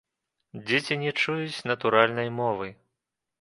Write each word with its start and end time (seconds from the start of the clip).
Дзеці 0.69 0.97
не 1.01 1.11
чуюць 1.25 1.65
натуральнай 1.73 2.33
мовы. 2.41 2.73